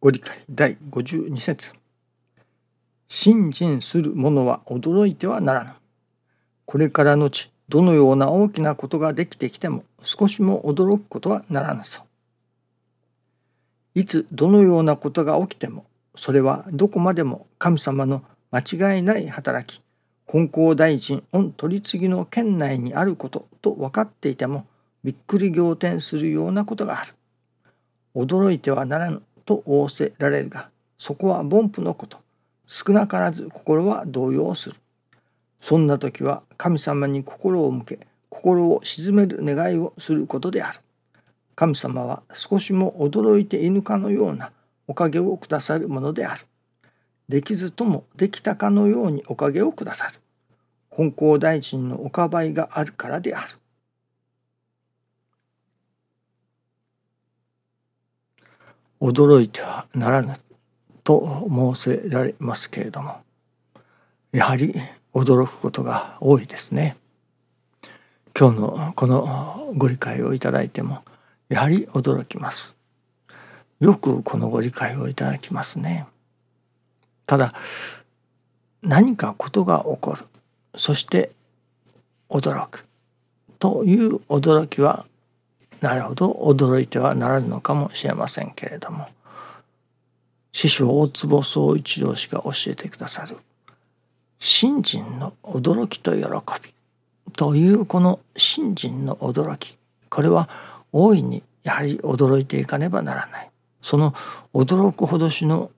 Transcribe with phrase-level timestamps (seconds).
[0.00, 1.72] ご理解第52節
[3.08, 5.72] 信心する者は驚いてはならぬ。
[6.66, 13.98] これからのち、どのような大きなことができてきても少しも驚くことはならぬそう。
[13.98, 15.84] いつどのようなことが起きても、
[16.14, 18.22] それはどこまでも神様の
[18.52, 19.82] 間違いない働き、
[20.28, 24.64] 金光大臣御取り次ぎの県内にあることと分かっていても、
[25.02, 27.14] びっくり仰天するようなことがある。
[28.14, 32.18] 驚いてはならぬと仰せられるが、そこは凡夫のこと。
[32.66, 34.76] 少なからず心は動揺する。
[35.58, 37.98] そんな時は神様に心を向け、
[38.28, 40.80] 心を鎮める願いをすることである。
[41.54, 44.52] 神様は少しも驚いていぬかのような
[44.86, 46.44] おかげをくださるものである。
[47.30, 50.20] できずともできたかのようにおかげをくださる。
[50.90, 53.48] 本校大臣のおかばいがあるからである。
[59.00, 60.34] 驚いてはならぬ
[61.04, 63.18] と申せられますけれども
[64.32, 64.74] やはり
[65.14, 66.96] 驚くことが多いですね。
[68.38, 71.02] 今日のこのご理解をいただいても
[71.48, 72.76] やはり驚きます。
[73.80, 76.06] よくこのご理解をいただきますね。
[77.26, 77.54] ただ
[78.82, 80.24] 何かことが起こる
[80.74, 81.32] そして
[82.28, 82.86] 驚く
[83.58, 85.06] という驚きは
[85.80, 86.32] なるほど。
[86.32, 89.08] 驚いてはならぬのかもしれませんけれども。
[90.52, 93.36] 師匠大坪宗一郎氏が教えてくださる。
[94.38, 96.22] 信心の驚きと喜
[96.62, 96.74] び。
[97.34, 99.78] というこの信心の驚き。
[100.08, 100.48] これは
[100.92, 103.50] 大いにやはり驚いていかねばならない。
[103.82, 104.14] その
[104.52, 105.70] 驚くほどしの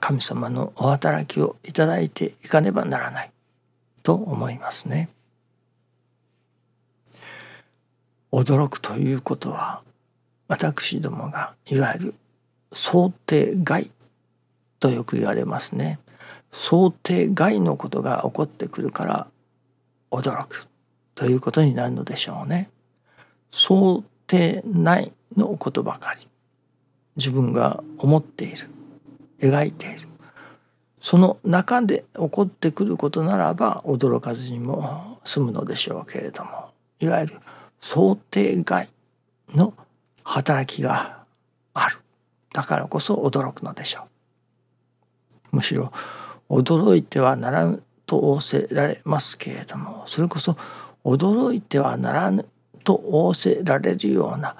[0.00, 3.30] 神様のお働きをいただいていかねばならない。
[4.02, 5.08] と思いますね。
[8.36, 9.80] 驚くということは
[10.46, 12.14] 私どもがいわゆる
[12.70, 13.90] 想定外
[14.78, 15.98] とよく言われますね。
[16.52, 19.26] 想定外のことが起こってくるから
[20.10, 20.68] 驚く
[21.14, 22.68] ということになるのでしょうね。
[23.50, 26.28] 想定内のことばかり
[27.16, 28.68] 自分が思っている
[29.40, 30.08] 描いている
[31.00, 37.34] その中で起こってくることならば驚かずにも済むのでしょうけれどもいわゆる
[37.80, 38.88] 想定外
[39.54, 39.74] の
[40.24, 41.24] 働きが
[41.74, 41.98] ある。
[42.52, 44.06] だからこそ驚くのでしょ
[45.52, 45.56] う。
[45.56, 45.92] むしろ
[46.48, 50.56] 驚いてはならぬと仰せられますけれどもそれこそ
[51.04, 52.46] 驚いてはならぬ
[52.84, 54.54] と仰せられるような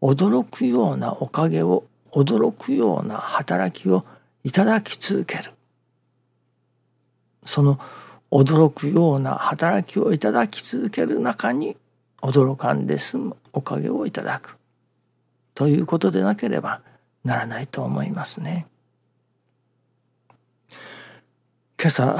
[0.00, 4.04] 驚くようなおかげを驚くような働きを
[4.44, 5.52] いただき続ける。
[7.44, 7.78] その
[8.30, 11.76] 驚くような働きをいただき続ける中に
[12.22, 14.56] 驚かんで済むおかげをいただく
[15.54, 16.80] ということでなければ
[17.24, 18.66] ならないと思いますね。
[21.78, 22.16] 今朝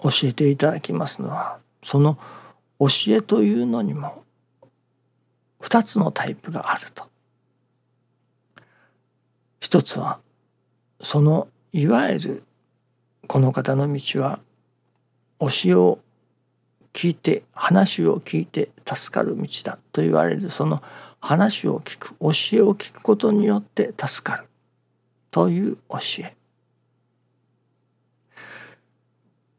[0.00, 2.18] 教えていただきますのはその
[2.80, 4.24] 教えというのにも
[5.60, 7.04] 2つのタイプがあると。
[9.60, 10.20] 一つは
[11.00, 12.44] そのいわゆる
[13.26, 14.40] この方の道は
[15.40, 15.98] 教えを
[16.96, 20.82] 聞いて話を聞いて助かる道だと言われるその
[21.20, 24.44] 話を聞く教えを聞くことによって助かる
[25.30, 26.34] という教え。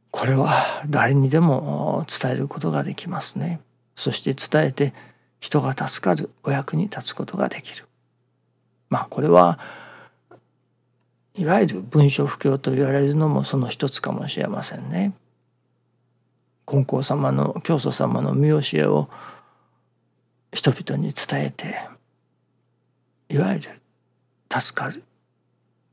[0.09, 0.51] これは
[0.89, 3.61] 誰にでも伝えることができますね。
[3.95, 4.95] そして伝えて
[5.39, 7.85] 人が助かるお役に立つことができる。
[8.89, 9.59] まあこれは
[11.35, 15.13] いわゆる文書不況と言われるのもその一つかもしれませんね。
[16.67, 19.09] 金光様の教祖様の見教えを
[20.51, 21.79] 人々に伝えて
[23.29, 23.81] いわゆる
[24.51, 25.03] 助かる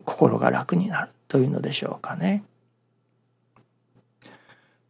[0.05, 2.43] 心が楽になるというのでしょうかね。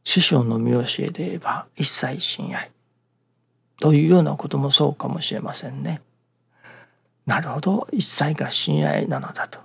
[0.05, 2.71] 師匠の見教えで言えば一切親愛
[3.79, 6.01] というようなこともそうかもしれませんね。
[7.27, 9.59] なるほど一切が親愛なのだと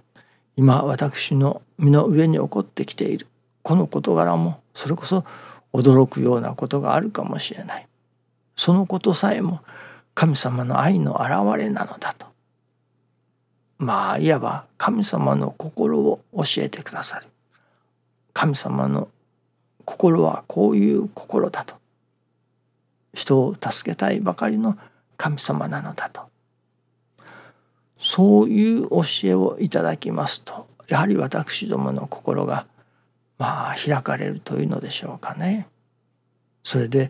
[0.58, 3.28] 今私の身の上に起こってきている
[3.64, 5.24] この事柄もそれこそ
[5.74, 7.88] 驚くようなことがあるかもしれない。
[8.56, 9.62] そのことさえも
[10.14, 12.28] 神様の愛の表れなのだと。
[13.78, 17.28] まあいわば神様の心を教えてくださる。
[18.34, 19.08] 神様の
[19.86, 21.76] 心はこういう心だと。
[23.14, 24.78] 人を助けたいばかりの
[25.18, 26.30] 神様なのだと。
[27.98, 32.66] そういう教えをいただきますとやはり私どもの心が
[33.40, 35.68] まあ開かれるというのでしょうかね。
[36.62, 37.10] それで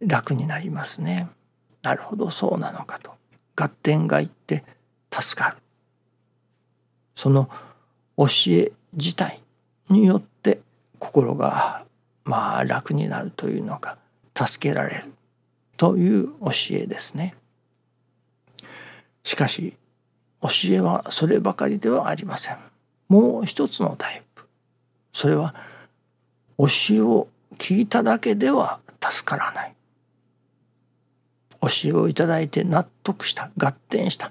[0.00, 1.28] 楽になりますね。
[1.82, 3.14] なるほどそうなのかと。
[3.54, 4.64] 合点がいって
[5.10, 5.56] 助かる。
[7.14, 7.48] その
[8.18, 9.40] 教え自体
[9.88, 10.60] によって
[10.98, 11.84] 心が
[12.24, 13.96] まあ楽になるというのか
[14.34, 15.12] 助けられる
[15.76, 17.36] という教えですね。
[19.22, 19.76] しかし
[20.42, 22.58] 教えはそればかりではありません。
[23.08, 24.25] もう一つのタイプ
[25.16, 25.54] それは
[26.58, 29.74] 教えを聞いただけでは助からない
[31.62, 34.30] 教えをいただいて納得した合点した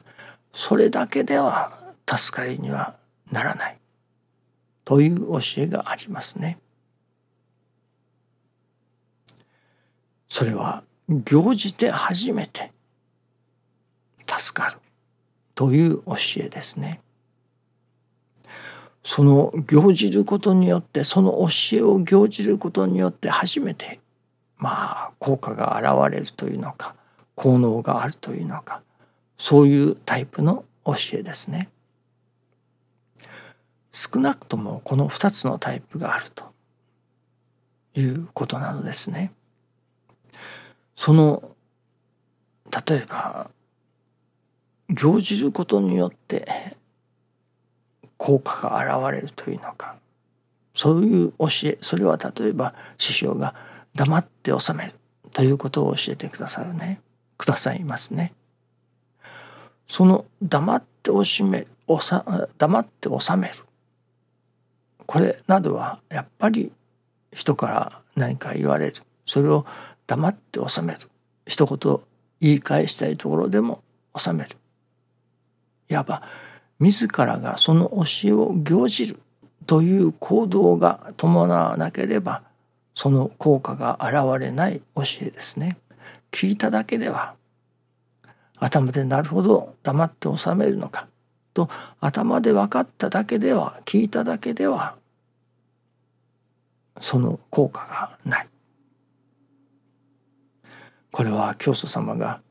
[0.53, 1.71] それだけでは
[2.07, 2.97] 助かりには
[3.31, 3.79] ならない
[4.83, 6.59] という教えがありますね。
[10.29, 12.71] それは行じて初めて
[14.27, 14.77] 助かる
[15.55, 17.01] という教えですね。
[19.07, 23.99] その行じることによってその教えを行じることによって初めて
[24.57, 26.95] まあ効果が現れるというのか
[27.35, 28.81] 効能があるというのか
[29.37, 31.69] そういうタイプの教えですね。
[33.91, 36.45] 少なくともこの2つのタイプがあると
[37.93, 39.31] いうことなのですね。
[40.95, 41.51] その
[42.87, 43.51] 例えば
[44.89, 46.75] 行じることによって
[48.17, 49.95] 効果が現れるというのか。
[50.73, 53.55] そういう教えそれは例えば師匠が
[53.95, 54.93] 黙って収める
[55.31, 57.01] ということを教えてくださるね。
[57.37, 58.33] くださいますね。
[59.87, 62.25] その黙っておしめおさ
[62.57, 63.55] 黙って収める。
[65.05, 66.71] これなどはやっぱり
[67.31, 68.95] 人から何か言われる。
[69.25, 69.65] それを
[70.07, 70.99] 黙って収める。
[71.47, 71.99] 一言
[72.41, 73.83] 言い返したいところでも
[74.17, 74.57] 収める。
[75.89, 76.23] いわば
[76.85, 79.19] 自らがその教えを行じる
[79.65, 82.43] という行動が伴わなければ
[82.93, 85.77] その効果が現れない教えですね。
[86.31, 87.33] 聞いただけでは
[88.57, 91.07] 頭でなるほど黙って収めるのか
[91.55, 94.95] と頭で分かっただけでは聞いただけでは
[97.01, 98.47] その効果がない。
[101.11, 102.41] これは教祖様が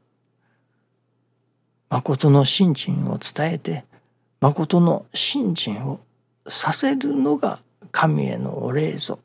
[1.88, 3.84] 誠の信心を伝えて
[4.44, 6.00] 誠の信心を
[6.46, 7.61] させるのが
[7.91, 9.19] 神へのお礼ぞ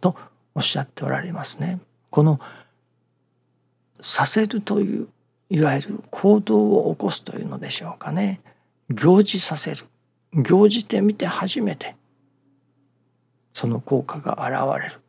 [0.00, 0.14] と
[0.54, 1.80] おっしゃっておられますね。
[2.08, 2.38] この
[4.00, 5.08] させるという
[5.48, 8.40] いわゆる行動を起こすというのでしょうかね
[8.90, 9.84] 行事させる
[10.34, 11.96] 行じてみて初めて
[13.52, 15.00] その効果が現れる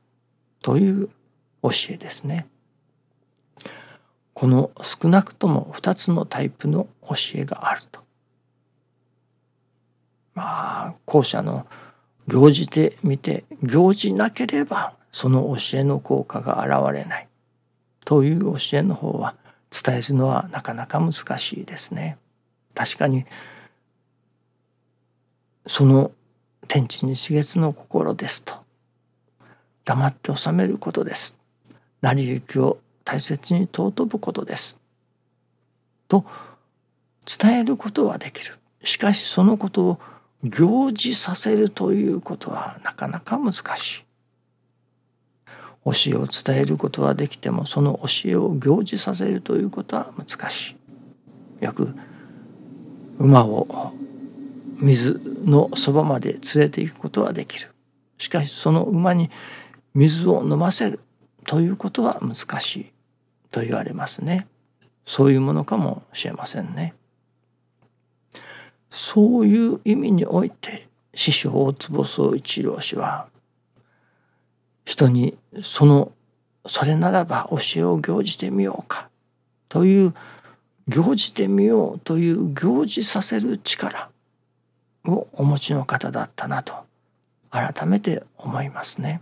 [0.63, 1.07] という
[1.61, 2.47] 教えですね。
[4.33, 8.01] この少なくとも2つのタイプの教えがあると。
[10.33, 11.67] まあ後者の
[12.27, 17.27] 行じてみて行じなければその教えの効果が現れない
[18.05, 19.35] という教えの方は
[19.69, 22.17] 伝えるのはなかなか難しいですね。
[22.73, 23.25] 確かに
[25.67, 26.11] その
[26.67, 28.55] 天地に刺激の心ですと
[29.85, 31.37] 黙って収めることです。
[32.01, 34.79] 成り行きを大切に尊ぶことです。
[36.07, 36.25] と
[37.25, 38.57] 伝えることはできる。
[38.83, 39.99] しかしそのことを
[40.43, 44.03] 行事させるということはなかなか難しい。
[45.83, 50.75] 教えを伝えることはできてもその教えを行事させるということは難し
[51.61, 51.65] い。
[51.65, 51.95] よく
[53.17, 53.93] 馬を
[54.77, 57.69] 水のそばまで連れて行くことはできる。
[58.17, 59.29] しかしその馬に
[59.93, 60.99] 水を飲ませる
[61.45, 62.91] ということは難しい
[63.51, 64.47] と言われますね。
[65.05, 66.93] そういうものかもしれませんね。
[68.91, 73.27] そういう意味において師匠大坪宗一郎氏は
[74.85, 76.11] 人にその
[76.67, 79.09] それならば教えを行じてみようか
[79.69, 80.13] という
[80.89, 84.09] 行じてみようという行じさせる力
[85.05, 86.73] をお持ちの方だったなと
[87.49, 89.21] 改めて思いますね。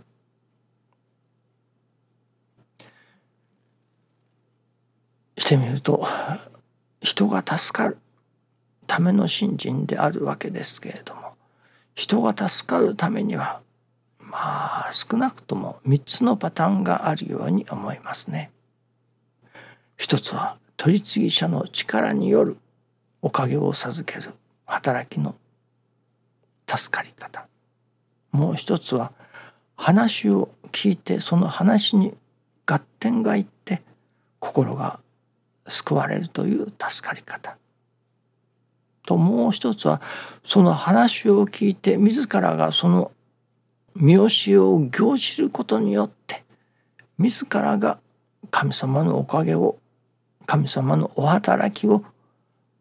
[5.38, 6.04] してみると
[7.00, 7.98] 人が助かる
[8.90, 11.34] ための信心であるわけですけれども
[11.94, 13.62] 人が助かるためには
[14.18, 18.50] まあ少なくとも3つのパターンがあるように思いますね。
[19.96, 22.58] 一つは取り次ぎ者の力による
[23.22, 24.32] おかげを授ける
[24.66, 25.36] 働きの
[26.66, 27.46] 助かり方
[28.32, 29.12] もう一つは
[29.76, 32.14] 話を聞いてその話に
[32.66, 33.82] 合点がいって
[34.40, 34.98] 心が
[35.68, 37.56] 救われるという助かり方
[39.10, 40.00] ともう一つは
[40.44, 43.10] その話を聞いて自らがその
[43.96, 46.44] 見教えを行じることによって
[47.18, 47.98] 自らが
[48.52, 49.78] 神様のおかげを
[50.46, 52.04] 神様のお働きを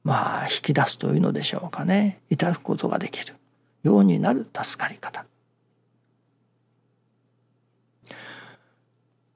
[0.03, 2.19] まあ引き出すというのでしょうかね。
[2.29, 3.33] 至ることができる
[3.81, 5.25] ようになる助かり方。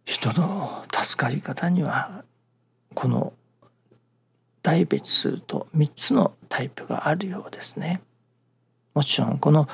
[0.05, 2.23] 人の助かり方には
[2.93, 3.33] この
[4.63, 8.01] 大別すると3つのタイプがあるようですね。
[8.96, 9.67] もちろんこの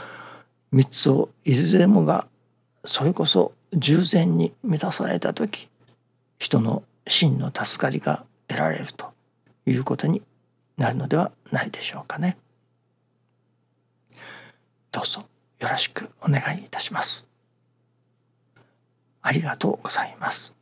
[0.74, 2.28] 3つをいずれもが
[2.84, 5.70] それこそ従前に満たされた時
[6.40, 9.12] 人の真の助かりが得られると
[9.66, 10.24] いうことに
[10.78, 12.38] なるのではないでしょうかね。
[14.92, 15.26] どうぞ
[15.60, 17.28] よろしくお願いいたします。
[19.22, 20.59] ありがとうございます。